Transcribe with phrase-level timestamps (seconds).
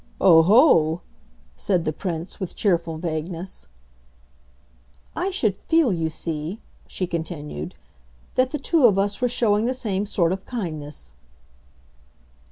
[0.19, 1.03] "Oho!"
[1.55, 3.67] said the Prince with cheerful vagueness.
[5.15, 7.75] "I should feel, you see," she continued,
[8.33, 11.13] "that the two of us were showing the same sort of kindness."